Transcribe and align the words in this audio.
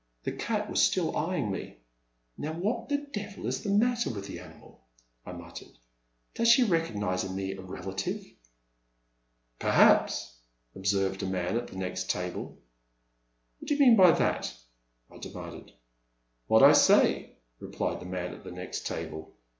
The 0.23 0.31
cat 0.31 0.67
was 0.67 0.81
still 0.81 1.15
eyeing 1.15 1.51
me. 1.51 1.77
Now 2.35 2.53
what 2.53 2.89
the 2.89 2.97
devil 3.13 3.45
is 3.45 3.61
the 3.61 3.69
matter 3.69 4.09
with 4.09 4.25
the 4.25 4.39
animal,'' 4.39 4.81
I 5.27 5.31
muttered,'' 5.31 5.77
does 6.33 6.47
she 6.47 6.63
recognize 6.63 7.23
in 7.23 7.35
me 7.35 7.51
a 7.51 7.61
relative? 7.61 8.25
Perhaps,*' 9.59 10.37
observed 10.73 11.21
a 11.21 11.27
man 11.27 11.55
at 11.55 11.67
the 11.67 11.77
next 11.77 12.09
table. 12.09 12.57
What 13.59 13.67
do 13.67 13.75
you 13.75 13.79
mean 13.79 13.95
by 13.95 14.09
that?" 14.09 14.57
I 15.11 15.19
demanded. 15.19 15.71
What 16.47 16.63
I 16.63 16.73
say, 16.73 17.33
''replied 17.59 17.99
the 18.01 18.07
man 18.07 18.33
at 18.33 18.43
the 18.43 18.49
next 18.51 18.87
table. 18.87 19.35